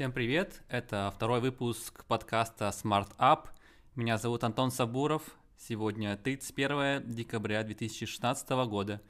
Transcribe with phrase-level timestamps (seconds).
[0.00, 0.62] Всем привет!
[0.70, 3.48] Это второй выпуск подкаста Smart Up.
[3.96, 5.22] Меня зовут Антон Сабуров.
[5.58, 9.02] Сегодня 31 декабря 2016 года.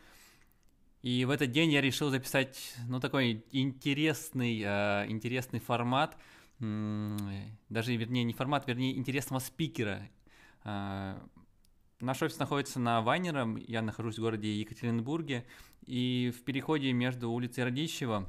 [1.02, 6.16] И в этот день я решил записать, ну, такой интересный, э, интересный формат,
[6.58, 10.10] даже, вернее, не формат, вернее, интересного спикера.
[10.64, 11.20] Э,
[12.00, 15.46] наш офис находится на Вайнера, я нахожусь в городе Екатеринбурге,
[15.86, 18.26] и в переходе между улицей Радищева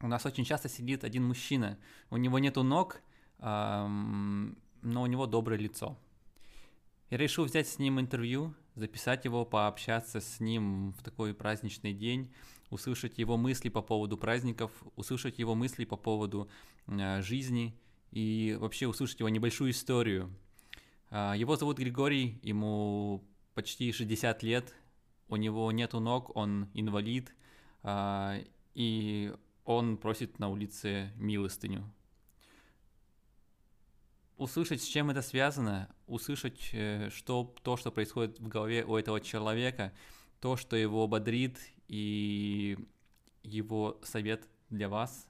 [0.00, 1.78] у нас очень часто сидит один мужчина.
[2.10, 3.00] У него нету ног,
[3.40, 4.52] но
[4.82, 5.96] у него доброе лицо.
[7.10, 12.30] Я решил взять с ним интервью, записать его, пообщаться с ним в такой праздничный день,
[12.70, 16.50] услышать его мысли по поводу праздников, услышать его мысли по поводу
[16.86, 17.74] э, жизни
[18.10, 20.30] и вообще услышать его небольшую историю.
[21.10, 23.24] Э, его зовут Григорий, ему
[23.54, 24.74] почти 60 лет,
[25.28, 27.34] у него нету ног, он инвалид,
[27.84, 29.34] э, и
[29.68, 31.84] он просит на улице милостыню.
[34.38, 39.20] Услышать, с чем это связано, услышать, э, что то, что происходит в голове у этого
[39.20, 39.92] человека,
[40.40, 42.78] то, что его бодрит, и
[43.42, 45.28] его совет для вас,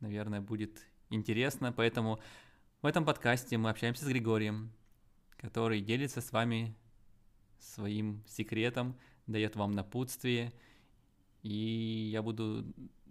[0.00, 1.72] наверное, будет интересно.
[1.72, 2.18] Поэтому
[2.82, 4.72] в этом подкасте мы общаемся с Григорием,
[5.36, 6.74] который делится с вами
[7.60, 10.52] своим секретом, дает вам напутствие,
[11.42, 12.66] и я буду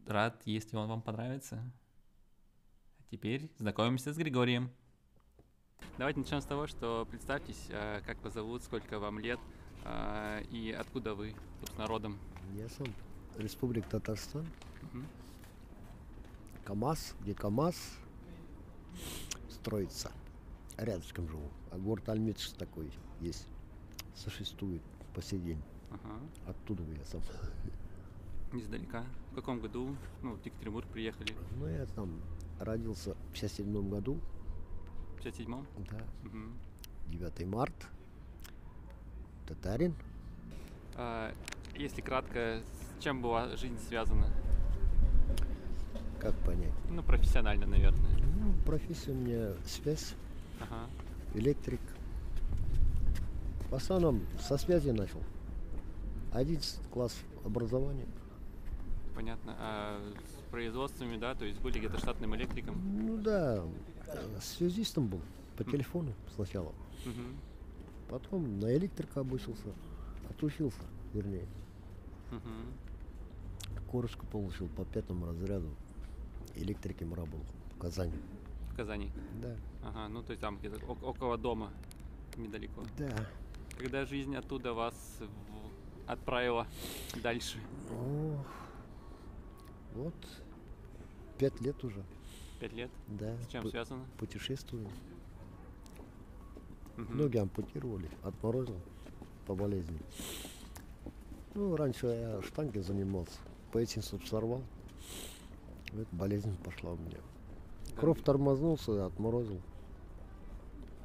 [0.08, 1.64] рад, если он вам понравится.
[3.00, 4.72] А теперь знакомимся с Григорием.
[5.98, 9.39] Давайте начнем с того, что представьтесь, а, как вас зовут, сколько вам лет
[9.83, 12.20] а, и откуда вы, собственно, родом.
[12.53, 12.88] Я сам
[13.38, 14.45] Республика Татарстан.
[14.81, 15.03] Угу.
[16.66, 17.76] КАМАЗ, где КАМАЗ
[19.50, 20.11] строится.
[20.78, 21.50] Рядышком живу.
[21.72, 23.48] А город Альметьевск такой есть.
[24.16, 24.81] Существует
[25.14, 25.61] по сей день.
[25.92, 26.20] Ага.
[26.48, 27.22] Оттуда я сам.
[28.58, 29.03] Издалека.
[29.31, 31.34] В каком году ну, в Екатеринбург приехали?
[31.59, 32.22] Ну, я там
[32.59, 34.17] родился в 57 году.
[35.17, 35.66] В 57-м?
[35.92, 35.98] Да.
[36.23, 37.17] Угу.
[37.17, 37.88] 9 марта.
[39.48, 39.94] Татарин.
[40.95, 41.33] А,
[41.76, 42.61] если кратко,
[42.99, 44.30] с чем была жизнь связана?
[46.20, 46.73] Как понять?
[46.89, 48.11] Ну, профессионально, наверное.
[48.39, 50.16] Ну, профессия у меня связь,
[50.61, 50.89] ага.
[51.33, 51.82] электрик.
[53.70, 55.22] В основном со связи начал.
[56.32, 58.05] 11 класс образования
[59.15, 59.55] понятно.
[59.58, 62.76] А с производствами, да, то есть были где-то штатным электриком?
[63.05, 63.64] Ну да,
[64.42, 65.21] связистом был
[65.58, 66.70] по телефону сначала.
[67.05, 68.09] Угу.
[68.09, 69.73] Потом на электрика обучился,
[70.30, 70.83] отучился,
[71.14, 71.48] вернее.
[72.31, 73.89] Угу.
[73.92, 75.70] Корочку получил по пятому разряду.
[76.55, 78.14] Электриком работал в Казани.
[78.71, 79.11] В Казани?
[79.42, 79.55] Да.
[79.83, 81.71] Ага, ну то есть там где-то около дома,
[82.37, 82.83] недалеко.
[82.98, 83.09] Да.
[83.77, 85.20] Когда жизнь оттуда вас
[86.08, 86.67] отправила
[87.21, 87.58] дальше?
[87.92, 88.45] Ох,
[89.95, 90.14] вот
[91.38, 92.04] пять лет уже.
[92.60, 92.92] Пять лет?
[93.08, 93.36] Да.
[93.42, 94.06] С чем связано?
[94.17, 94.88] Путешествую.
[96.98, 97.14] Угу.
[97.14, 98.80] Ноги ампутировали, отморозил
[99.45, 100.00] по болезни.
[101.54, 103.39] Ну, раньше я штанги занимался,
[103.72, 104.64] по этим сорвал.
[105.94, 107.17] Вот болезнь пошла у меня.
[107.89, 108.02] Да.
[108.02, 109.61] Кровь тормознулся, отморозил.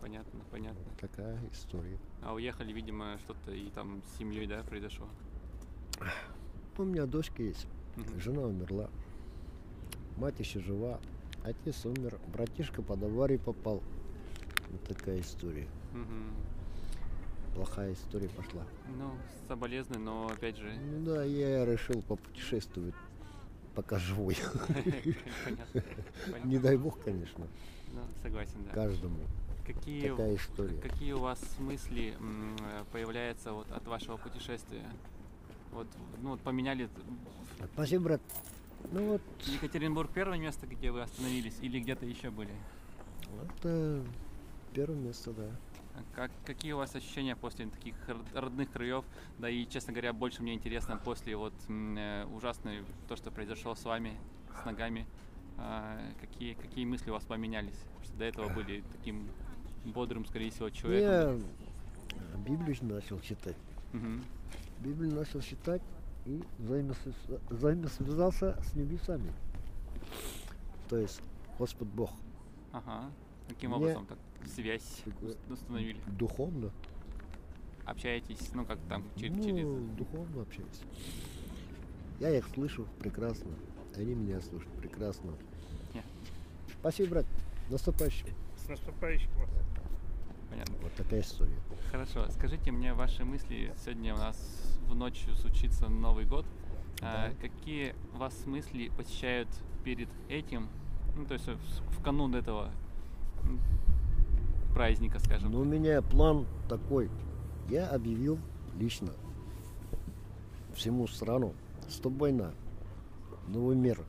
[0.00, 0.80] Понятно, понятно.
[0.98, 1.98] Такая история.
[2.22, 5.06] А уехали, видимо, что-то и там с семьей, да, произошло?
[6.78, 7.66] У меня дочка есть.
[7.96, 8.20] Угу.
[8.20, 8.88] Жена умерла.
[10.16, 11.00] Мать еще жива.
[11.44, 12.18] Отец умер.
[12.32, 13.82] Братишка под аварию попал.
[14.70, 15.66] Вот такая история.
[15.92, 17.54] Угу.
[17.54, 18.62] Плохая история пошла.
[18.96, 19.12] Ну,
[19.48, 20.72] соболезную, но опять же...
[20.72, 22.94] Ну да, я решил попутешествовать,
[23.74, 24.36] пока живой.
[26.44, 27.46] Не дай бог, конечно.
[27.92, 28.72] Ну, согласен, да.
[28.72, 29.18] Каждому.
[29.66, 30.78] Какие, Такая история.
[30.78, 32.14] Какие у вас мысли
[32.92, 34.84] появляются вот от вашего путешествия?
[35.72, 35.86] Вот,
[36.22, 36.88] ну, вот поменяли
[37.74, 38.20] Спасибо, брат.
[38.92, 39.22] Ну вот.
[39.46, 42.50] Екатеринбург первое место, где вы остановились, или где-то еще были?
[43.58, 44.02] Это
[44.74, 45.50] первое место, да.
[45.94, 47.94] А как, какие у вас ощущения после таких
[48.34, 49.04] родных краев?
[49.38, 53.84] Да и, честно говоря, больше мне интересно после вот э, ужасной то, что произошло с
[53.84, 54.16] вами,
[54.62, 55.06] с ногами.
[55.58, 57.76] А, какие, какие мысли у вас поменялись?
[57.76, 59.28] Потому что до этого были таким
[59.84, 61.44] бодрым, скорее всего, человеком.
[62.32, 63.56] Я Библию начал читать.
[63.92, 64.22] Угу.
[64.80, 65.82] Библию начал читать
[66.26, 69.32] и взаимосвязался с небесами.
[70.88, 71.20] То есть
[71.58, 72.10] Господь Бог.
[72.72, 73.10] Ага.
[73.48, 74.18] Каким образом так
[74.54, 75.02] связь
[75.48, 76.00] установили?
[76.18, 76.70] Духовно.
[77.84, 79.36] Общаетесь, ну как там, через...
[79.36, 79.96] Ну, через...
[79.96, 80.82] духовно общаюсь.
[82.20, 83.50] Я их слышу прекрасно.
[83.96, 85.32] Они меня слышат прекрасно.
[85.92, 86.04] Yeah.
[86.80, 87.26] Спасибо, брат.
[87.70, 88.28] Наступающим.
[88.56, 89.48] С наступающим вас.
[90.50, 90.74] Понятно.
[90.82, 91.58] Вот такая история.
[91.90, 92.28] Хорошо.
[92.30, 93.74] Скажите мне ваши мысли.
[93.82, 96.44] Сегодня у нас в ночь случится Новый год.
[97.00, 97.32] А, да.
[97.32, 99.48] А, какие вас мысли посещают
[99.84, 100.68] перед этим
[101.16, 102.70] Ну, то есть в, канун этого
[104.74, 105.52] праздника, скажем.
[105.52, 107.08] Ну, у меня план такой.
[107.68, 108.38] Я объявил
[108.78, 109.12] лично
[110.74, 111.54] всему страну,
[111.88, 112.50] стоп война,
[113.48, 114.00] новый мир.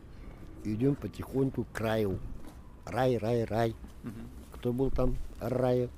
[0.64, 2.20] Идем потихоньку к краю.
[2.86, 3.76] Рай, рай, рай.
[4.04, 4.28] Мгм.
[4.54, 5.16] Кто был там?
[5.40, 5.90] Рай.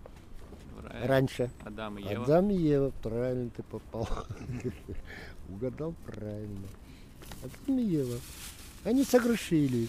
[0.93, 1.49] Раньше.
[1.65, 2.23] Адам и Ева.
[2.23, 4.07] Адам и Ева, правильно ты попал.
[5.49, 6.67] Угадал правильно.
[7.43, 8.19] Адам и Ева.
[8.83, 9.87] Они согрешили.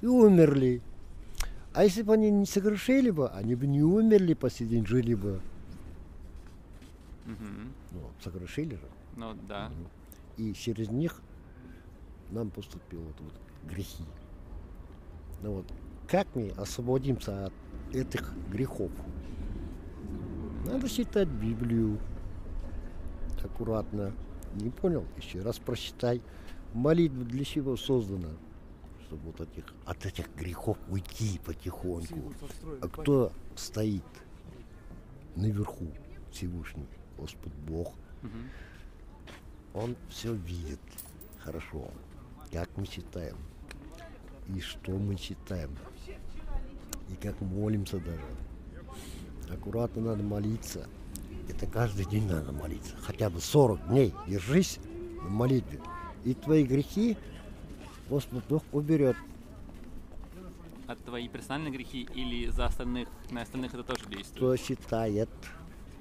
[0.00, 0.80] И умерли.
[1.74, 5.14] А если бы они не согрешили бы, они бы не умерли по сей день, жили
[5.14, 5.40] бы.
[7.26, 7.72] Мгм.
[7.92, 8.88] Ну, согрешили же.
[9.16, 9.70] Ну да.
[10.36, 11.20] И через них
[12.30, 13.32] нам поступило вот, вот
[13.70, 14.04] грехи.
[15.42, 15.66] Ну вот,
[16.08, 17.52] как мы освободимся от
[17.94, 18.90] этих грехов?
[20.66, 21.98] Надо читать Библию
[23.42, 24.12] аккуратно.
[24.54, 25.04] Не понял?
[25.16, 26.22] Еще раз прочитай.
[26.72, 28.30] Молитва для чего создана?
[29.06, 32.32] Чтобы вот этих, от этих грехов уйти потихоньку.
[32.80, 34.02] А кто стоит
[35.36, 35.86] наверху
[36.30, 36.88] Всевышний?
[37.18, 37.94] Господь Бог.
[39.74, 40.80] Он все видит
[41.40, 41.90] хорошо,
[42.52, 43.36] как мы читаем,
[44.48, 45.76] и что мы читаем,
[47.14, 48.20] и как молимся даже.
[49.52, 50.86] Аккуратно надо молиться.
[51.48, 52.94] Это каждый день надо молиться.
[53.02, 54.78] Хотя бы 40 дней держись
[55.22, 55.80] в молитве.
[56.24, 57.16] И твои грехи
[58.08, 59.16] Господь Бог уберет.
[60.86, 64.36] А твои персональные грехи или за остальных, на остальных это тоже действует?
[64.36, 65.30] Кто читает,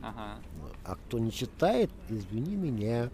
[0.02, 0.40] Ага.
[0.84, 3.10] а кто не читает, извини меня.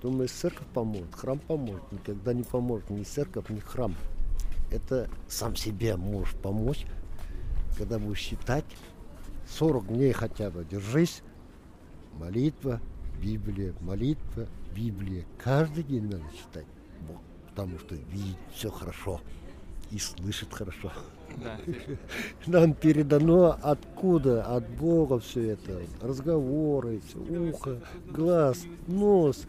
[0.00, 1.90] Думаешь, церковь поможет, храм поможет.
[1.90, 3.94] Никогда не поможет ни церковь, ни храм.
[4.70, 6.86] Это сам себе можешь помочь,
[7.78, 8.64] когда будешь читать
[9.50, 10.64] 40 дней хотя бы.
[10.64, 11.22] Держись.
[12.18, 12.80] Молитва,
[13.22, 15.24] Библия, молитва, Библия.
[15.38, 16.66] Каждый день надо читать.
[17.06, 19.20] Бог, потому что видит все хорошо
[19.92, 20.92] и слышит хорошо.
[21.36, 21.58] Да.
[22.46, 24.44] Нам передано откуда?
[24.44, 25.80] От Бога все это.
[26.02, 27.80] Разговоры, ухо,
[28.10, 29.46] глаз, нос.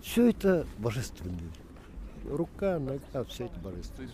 [0.00, 1.50] Все это божественное.
[2.30, 4.10] Рука, нога, все это божественное.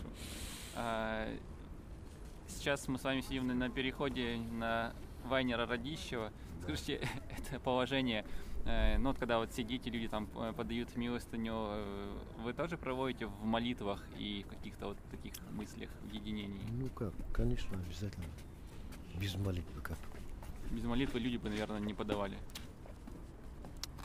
[2.49, 4.93] Сейчас мы с вами сидим на, на переходе на
[5.25, 6.33] Вайнера Радищева.
[6.63, 7.07] Скажите,
[7.37, 8.25] это положение,
[8.65, 13.27] э, ну вот когда вот сидите, люди там э, подают милостыню, э, вы тоже проводите
[13.27, 16.61] в молитвах и в каких-то вот таких мыслях, в единении?
[16.73, 18.27] Ну как, конечно, обязательно.
[19.21, 19.99] Без молитвы как.
[20.71, 22.37] Без молитвы люди бы, наверное, не подавали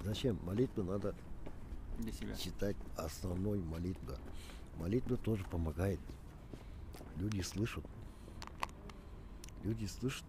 [0.01, 0.37] Зачем?
[0.43, 1.15] Молитву надо
[1.99, 2.35] для себя.
[2.35, 4.17] читать основной молитва.
[4.77, 5.99] Молитва тоже помогает.
[7.17, 7.85] Люди слышат.
[9.63, 10.25] Люди слышат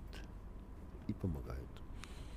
[1.08, 1.68] и помогают.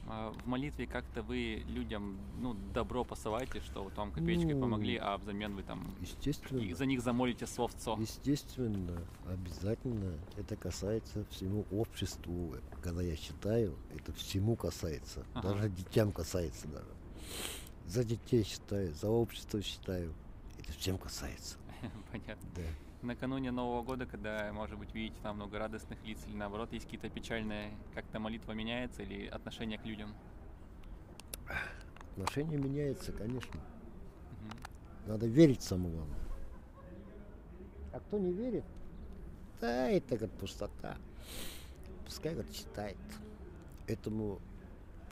[0.09, 4.95] А в молитве как-то вы людям, ну, добро посылаете, что вот вам копеечкой Ну, помогли,
[4.95, 6.59] а взамен вы там Естественно.
[6.59, 7.97] и за них замолите словцо.
[7.99, 12.55] Естественно, обязательно это касается всему обществу.
[12.81, 15.25] Когда я читаю, это всему касается.
[15.33, 15.49] Ага.
[15.49, 16.87] Даже детям касается даже.
[17.85, 20.13] За детей считаю, за общество считаю.
[20.57, 21.57] Это всем касается.
[22.11, 22.49] Понятно.
[22.55, 22.61] Да.
[23.01, 27.09] Накануне Нового года, когда, может быть, видите там много радостных лиц или наоборот есть какие-то
[27.09, 30.15] печальные, как-то молитва меняется или отношение к людям?
[32.11, 33.59] Отношение меняется, конечно.
[34.31, 34.51] Мгм.
[35.05, 36.19] Надо верить самому главное.
[37.93, 38.65] А кто не верит,
[39.61, 40.97] да, это как пустота.
[42.05, 42.97] Пускай говорит, читает.
[43.87, 44.39] Этому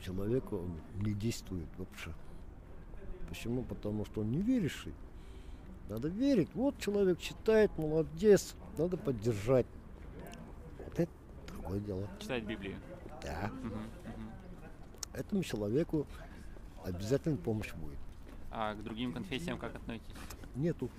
[0.02, 2.14] человеку он не действует вообще.
[3.30, 3.64] Почему?
[3.64, 4.88] Потому что он не веришь.
[5.90, 6.50] Надо верить.
[6.54, 9.68] Вот человек читает, молодец, надо поддержать.
[10.86, 11.12] Вот это
[11.48, 12.08] другое дело.
[12.20, 12.76] Читать Библию.
[13.22, 13.52] Да.
[13.62, 13.82] Мгм.
[15.14, 16.08] Этому человеку
[16.84, 17.98] обязательно помощь будет.
[18.52, 20.14] А к другим конфессиям как относитесь?
[20.56, 20.90] Нету.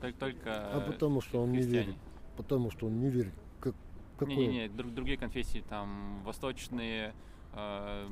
[0.00, 1.96] Только, только А потому что он не верит.
[2.36, 3.34] Потому что он не верит.
[3.60, 3.74] Как,
[4.18, 4.40] какой он?
[4.40, 7.14] Не-не-не, друг- другие конфессии, там, восточные,
[7.54, 8.08] э,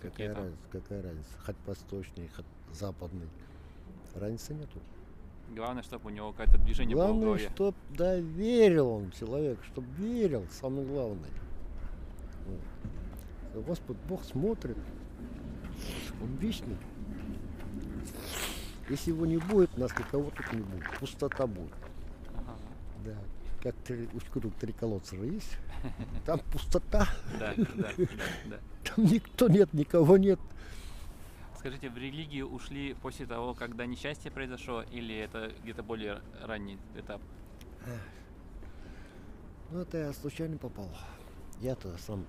[0.00, 1.38] Какая разница, какая разница?
[1.44, 3.28] Хоть восточный, хоть западный.
[4.14, 4.78] Разницы нету.
[5.54, 7.50] Главное, чтобы у него какое-то движение было в Главное, голове.
[7.54, 11.30] чтоб да, верил он, человек, чтоб верил, самое главное.
[12.46, 13.64] Вот.
[13.66, 14.76] Господь Бог смотрит,
[16.22, 16.76] Он вечный.
[18.88, 20.84] Если его не будет, нас никого тут не будет.
[20.98, 21.72] Пустота будет.
[22.34, 22.56] Ага.
[23.04, 23.14] Да.
[23.62, 25.56] Как три, у три колодца есть.
[26.26, 27.90] Там пустота, да, да,
[28.46, 28.56] да.
[28.84, 30.38] там никто нет, никого нет.
[31.60, 37.20] Скажите, в религию ушли после того, когда несчастье произошло, или это где-то более ранний этап?
[39.70, 40.88] Ну, это я случайно попал.
[41.60, 42.24] Я-то сам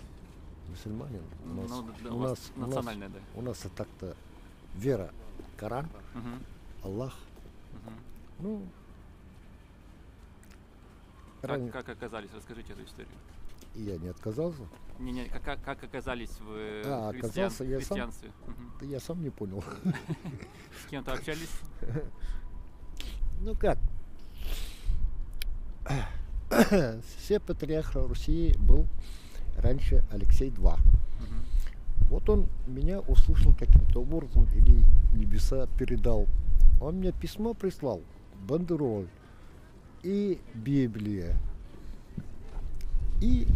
[0.68, 1.24] мусульманин.
[1.46, 3.20] У нас, ну, да, у у вас нас, у нас, национальное, да.
[3.36, 4.18] у нас и так-то
[4.76, 5.14] вера,
[5.56, 6.44] Коран, Мгм,
[6.84, 7.16] Аллах.
[7.72, 7.96] мгм.
[8.40, 8.68] Ну,
[11.42, 12.32] Как, Ранее- как оказались?
[12.36, 13.16] Расскажите эту историю.
[13.76, 14.64] И я не отказался.
[15.00, 18.12] Не, не, как, как, оказались в э, А, христиан- оказался я сам?
[18.80, 19.64] Да я сам не понял.
[20.86, 21.50] С кем-то общались?
[23.44, 23.80] Ну как?
[27.18, 28.86] Все патриарха Руси был
[29.58, 30.78] раньше Алексей II.
[32.10, 34.86] Вот он меня услышал каким-то образом или
[35.16, 36.28] небеса передал.
[36.82, 38.02] Он мне письмо прислал,
[38.48, 39.08] бандероль
[40.04, 41.38] и Библия.
[43.22, 43.48] И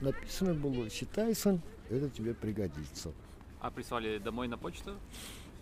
[0.00, 3.12] написано было, считай, сын, это тебе пригодится.
[3.60, 4.94] А прислали домой на почту?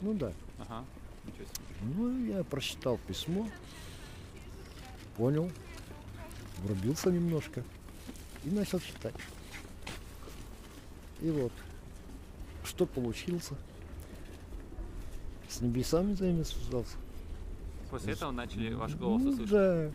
[0.01, 0.33] Ну да.
[0.59, 0.85] Ага.
[1.83, 3.49] Ну, я прочитал письмо,
[5.17, 5.51] понял,
[6.59, 7.63] врубился немножко
[8.45, 9.15] и начал читать.
[11.21, 11.53] И вот,
[12.65, 13.55] что получился?
[15.49, 16.97] С небесами взаимосвязался.
[17.91, 19.53] После этого начали ваш голос Ну услышать?
[19.53, 19.91] Да.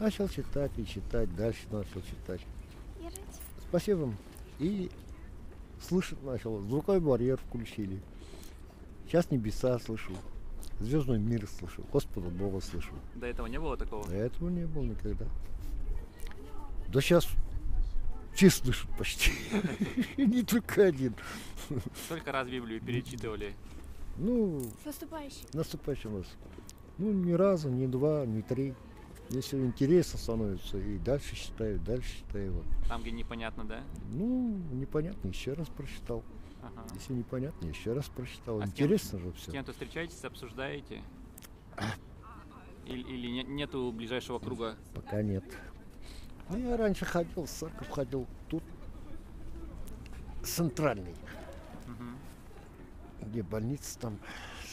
[0.00, 2.40] Начал читать и читать, дальше начал читать.
[3.68, 4.16] Спасибо вам.
[4.58, 4.90] И
[5.78, 6.58] слышать начал.
[6.62, 8.00] Звуковой барьер включили.
[9.06, 10.12] Сейчас небеса слышу.
[10.78, 11.84] Звездный мир слышу.
[11.92, 12.94] Господа Бога слышу.
[13.14, 14.06] До этого не было такого?
[14.08, 15.26] А этого не было никогда.
[16.88, 17.28] Да сейчас
[18.34, 19.32] все слышат почти.
[20.16, 21.14] Не только один.
[22.06, 23.54] Сколько раз Библию перечитывали?
[24.16, 25.44] Ну, наступающим.
[25.52, 26.26] наступающим раз.
[26.96, 28.74] Ну, ни разу, ни два, ни три.
[29.30, 32.52] Если интересно становится, и дальше читаю, дальше читаю.
[32.52, 32.64] Вот.
[32.88, 33.80] Там, где непонятно, да?
[34.10, 36.24] Ну, непонятно, еще раз прочитал.
[36.62, 36.84] Ага.
[36.94, 38.60] Если непонятно, еще раз прочитал.
[38.60, 39.52] А с кем- Интересно же С все.
[39.52, 41.02] кем-то встречаетесь, обсуждаете?
[42.86, 44.76] Или, или не- нету ближайшего круга?
[44.94, 45.44] Пока нет.
[46.48, 48.26] Ну, я раньше ходил, в церковь ходил.
[48.48, 48.64] Тут
[50.42, 51.14] центральный,
[51.86, 52.16] Мгм.
[53.22, 54.18] где больница, там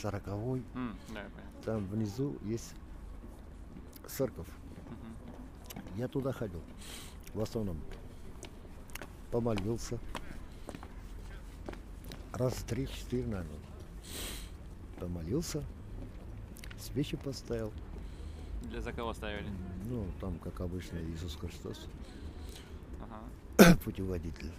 [0.02, 0.64] сороковой.
[0.74, 1.26] М, да.
[1.64, 2.74] Там внизу есть
[4.10, 4.48] церковь.
[5.96, 6.62] Я туда ходил.
[7.34, 7.78] В основном.
[9.32, 10.00] Помолился.
[12.34, 13.60] Раз три-четыре, наверное.
[15.00, 15.64] Помолился.
[16.80, 17.74] Свечи поставил.
[18.64, 19.48] Для за кого ставили?
[19.90, 21.88] Ну, там, как обычно, Иисус Христос.
[23.02, 23.78] Ага.
[23.84, 24.52] Путеводитель.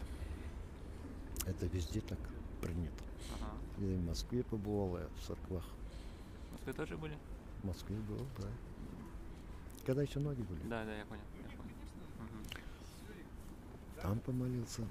[1.47, 2.19] Это везде так
[2.61, 3.05] принято.
[3.35, 3.52] Ага.
[3.78, 5.64] Я и в Москве побывал, я в церквах.
[6.49, 7.17] В Москве тоже были?
[7.62, 8.49] В Москве был, да.
[9.88, 10.61] Когда еще ноги были.
[10.68, 11.23] Да, да, я понял.
[11.42, 11.73] Я понял.
[14.02, 14.83] Там помолился.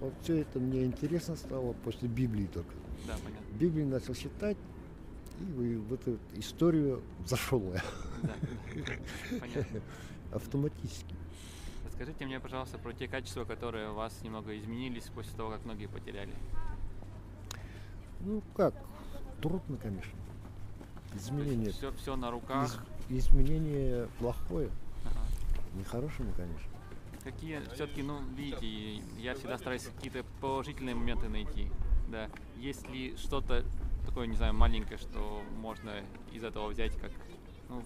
[0.00, 2.72] Вот все это мне интересно стало после Библии только.
[3.06, 3.44] Да, понятно.
[3.58, 4.56] Библию начал читать,
[5.38, 7.82] и в эту историю зашел я
[8.22, 8.34] Да,
[8.74, 9.38] да.
[9.38, 9.80] Понятно.
[10.32, 11.14] автоматически.
[11.84, 15.86] Расскажите мне, пожалуйста, про те качества, которые у вас немного изменились после того, как ноги
[15.88, 16.32] потеряли.
[18.20, 18.74] Ну как,
[19.42, 20.18] трудно, конечно.
[21.14, 21.70] Изменение.
[21.72, 22.66] Все, все на руках.
[22.66, 24.70] из- изменение плохое,
[25.04, 25.20] Ага.
[25.74, 26.68] нехорошее, конечно.
[27.24, 31.68] Какие все-таки, ну, видите, я всегда стараюсь какие-то положительные моменты найти.
[32.08, 32.28] Да.
[32.56, 33.64] Есть ли что-то
[34.06, 35.90] такое, не знаю, маленькое, что можно
[36.32, 37.10] из этого взять, как,
[37.68, 37.82] ну,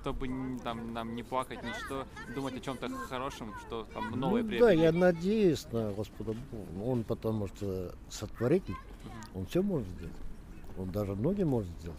[0.00, 0.28] чтобы
[0.62, 4.92] там нам не плакать, ничто, думать о чем-то хорошем, что там новое Ну, да, я
[4.92, 6.84] надеюсь на Господа Бога.
[6.84, 9.40] Он потому что сотворитель, Мгм.
[9.40, 10.14] он все может сделать.
[10.78, 11.98] Он даже ноги может сделать.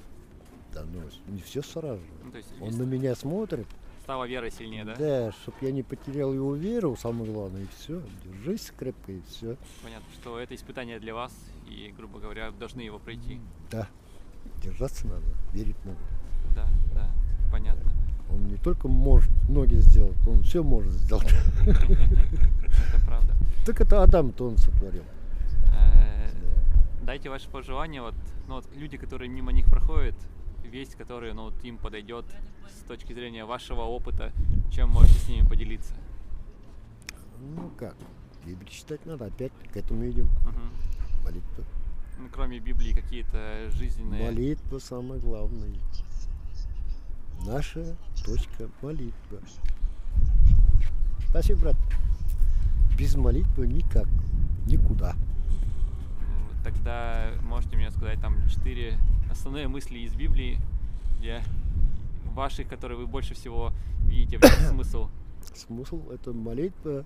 [0.73, 1.01] Да, ну,
[1.33, 2.01] не все сразу.
[2.23, 3.67] Ну, то есть Он на меня смотрит,
[4.09, 4.95] стала верой сильнее, да?
[4.95, 8.01] Да, чтобы я не потерял его веру, самое главное, и все.
[8.23, 9.55] Держись крепко, и все.
[9.83, 11.31] Понятно, что это испытание для вас,
[11.69, 13.39] и, грубо говоря, должны его пройти.
[13.69, 13.87] Да,
[14.63, 15.99] держаться надо, верить надо.
[16.55, 17.11] Да, да,
[17.51, 17.91] понятно.
[18.31, 21.31] Он не только может ноги сделать, он все может сделать.
[21.67, 23.35] Это правда.
[23.67, 25.03] Так это Адам-то он сотворил.
[25.71, 26.29] Э,
[27.03, 28.15] Дайте ваши пожелания, вот,
[28.47, 30.15] ну, вот люди, которые мимо них проходят,
[30.69, 32.25] весть, которая, ну, вот им подойдет
[32.69, 34.31] с точки зрения вашего опыта,
[34.71, 35.93] чем можете с ними поделиться.
[37.39, 37.95] Ну как,
[38.45, 40.29] Библию читать надо, опять к этому идем.
[40.45, 41.23] Мгм.
[41.23, 41.63] Молитва.
[42.17, 44.25] Ну, кроме Библии, какие-то жизненные...
[44.25, 45.71] Молитва самое главное.
[47.45, 47.95] Наша
[48.25, 49.39] точка молитва.
[51.29, 51.75] Спасибо, брат.
[52.97, 54.07] Без молитвы никак,
[54.65, 55.11] никуда.
[55.11, 58.97] М, Тогда можете мне сказать там четыре
[59.29, 60.59] основные мысли из Библии,
[61.19, 61.41] где
[62.33, 63.71] ваших, которые вы больше всего
[64.03, 65.09] видите в них смысл.
[65.53, 67.05] Смысл это молитва.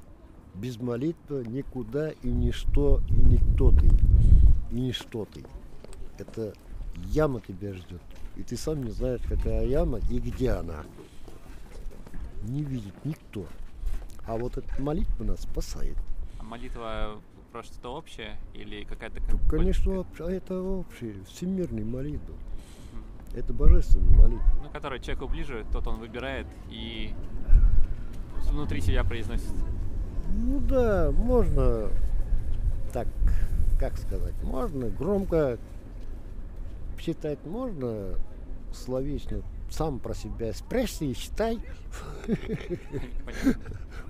[0.56, 3.90] Без молитвы никуда и ничто, и никто ты.
[4.72, 5.44] И ничто ты.
[6.20, 6.54] Это
[7.08, 8.02] яма тебя ждет.
[8.36, 10.84] И ты сам не знаешь, какая яма и где она.
[12.44, 13.46] Не видит никто.
[14.26, 15.98] А вот эта молитва нас спасает.
[16.40, 17.20] А молитва
[17.54, 19.22] про что-то общее или какая-то...
[19.32, 22.34] Ну, кон- конечно, об- а это общее, всемирный молитва.
[23.36, 24.54] Это божественная молитва.
[24.64, 27.14] Ну, который человеку ближе, тот он выбирает и
[28.50, 29.54] внутри себя произносит.
[30.32, 31.90] Ну да, можно
[32.92, 33.08] так,
[33.80, 35.60] как сказать, можно громко
[36.98, 38.16] считать, можно
[38.74, 41.60] словечно сам про себя спрячься и считай.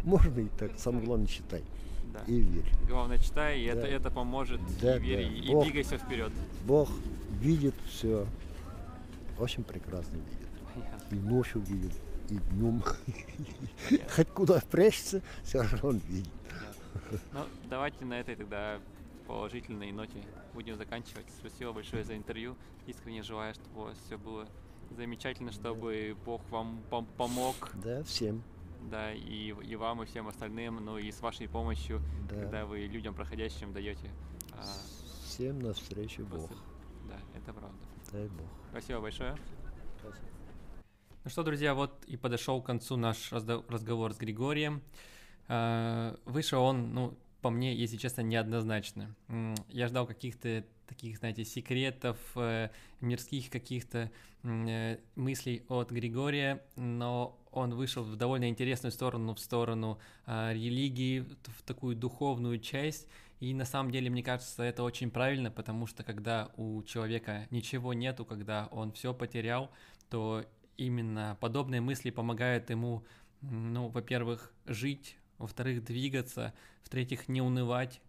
[0.03, 1.63] Можно и так, самое главное считай.
[2.13, 2.21] Да.
[2.27, 2.71] И верь.
[2.87, 3.73] Главное, читай, и да.
[3.73, 4.61] это, это поможет.
[4.81, 5.33] Да, и верь, да.
[5.33, 6.31] и Бог, двигайся вперед.
[6.65, 6.89] Бог
[7.39, 8.27] видит все.
[9.39, 10.47] Очень прекрасно видит.
[10.73, 11.15] Понятно.
[11.15, 11.93] И ночью видит,
[12.29, 12.83] и днем.
[14.15, 16.31] Хоть куда прячется, все равно он видит.
[17.31, 18.79] Ну, давайте на этой тогда
[19.27, 21.25] положительной ноте будем заканчивать.
[21.39, 22.55] Спасибо большое за интервью.
[22.85, 24.47] Искренне желаю, чтобы у вас все было
[24.95, 26.23] замечательно, чтобы да.
[26.25, 27.71] Бог вам пом- помог.
[27.83, 28.43] Да, всем.
[28.89, 32.35] Да, и, и вам, и всем остальным, ну и с вашей помощью, да.
[32.35, 34.11] когда вы людям проходящим даете.
[34.51, 34.63] А,
[35.25, 36.51] всем навстречу Бог.
[37.07, 37.77] Да, это правда.
[38.11, 38.47] Дай Бог.
[38.71, 39.35] Спасибо большое.
[39.99, 40.27] Спасибо.
[41.23, 44.81] Ну что, друзья, вот и подошел к концу наш разговор с Григорием.
[45.47, 49.15] А, вышел он, ну, по мне, если честно, неоднозначно.
[49.67, 52.69] Я ждал каких-то таких, знаете, секретов, э,
[53.01, 54.09] мирских каких-то
[54.43, 61.19] э, мыслей от Григория, но он вышел в довольно интересную сторону, в сторону э, религии,
[61.19, 63.07] в такую духовную часть.
[63.39, 67.93] И на самом деле, мне кажется, это очень правильно, потому что когда у человека ничего
[67.93, 69.69] нету, когда он все потерял,
[70.09, 70.45] то
[70.77, 73.03] именно подобные мысли помогают ему,
[73.41, 78.01] ну, во-первых, жить, во-вторых, двигаться, в-третьих, не унывать.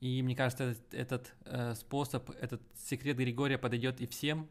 [0.00, 4.48] И мне кажется, этот, этот э, способ, этот секрет Григория подойдет и всем.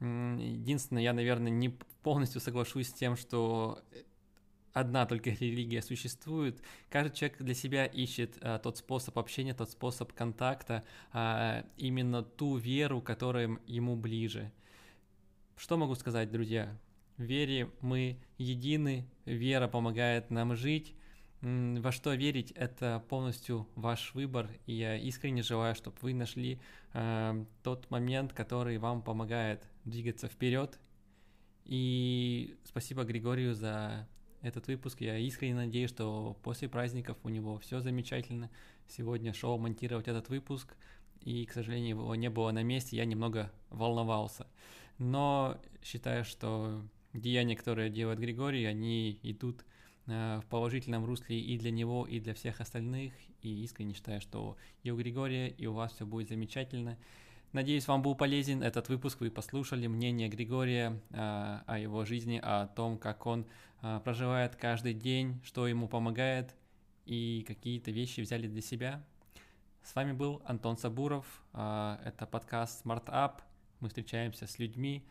[0.00, 1.70] Единственное, я, наверное, не
[2.02, 3.82] полностью соглашусь с тем, что
[4.76, 6.60] одна только религия существует.
[6.90, 12.56] Каждый человек для себя ищет а, тот способ общения, тот способ контакта, а, именно ту
[12.56, 14.52] веру, которая ему ближе.
[15.56, 16.78] Что могу сказать, друзья?
[17.16, 20.94] В вере мы едины, вера помогает нам жить.
[21.42, 26.58] Во что верить– это полностью ваш выбор, и я искренне желаю, чтобы вы нашли
[26.94, 30.78] э, тот момент, который вам помогает двигаться вперед.
[31.66, 34.08] И спасибо Григорию за
[34.40, 35.00] этот выпуск.
[35.00, 38.50] Я искренне надеюсь, что после праздников у него все замечательно.
[38.88, 40.74] Сегодня шел монтировать этот выпуск,
[41.20, 44.46] и, к сожалению, его не было на месте, я немного волновался.
[44.98, 49.64] Но считаю, что деяния, которые делает Григорий, они идут
[50.06, 53.12] в положительном русле и для него, и для всех остальных.
[53.42, 56.96] И искренне считаю, что и у Григория, и у вас все будет замечательно.
[57.52, 59.20] Надеюсь, вам был полезен этот выпуск.
[59.20, 63.46] Вы послушали мнение Григория э, о его жизни, о том, как он
[63.82, 66.54] э, проживает каждый день, что ему помогает
[67.06, 69.02] и какие-то вещи взяли для себя.
[69.82, 71.42] С вами был Антон Сабуров.
[71.54, 73.40] Э, это подкаст Smart Up.
[73.80, 75.06] Мы встречаемся с людьми,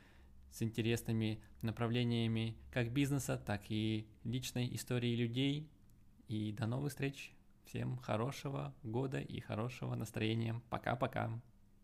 [0.55, 5.69] с интересными направлениями как бизнеса, так и личной истории людей.
[6.29, 7.33] И до новых встреч.
[7.65, 10.61] Всем хорошего года и хорошего настроения.
[10.69, 11.29] Пока-пока.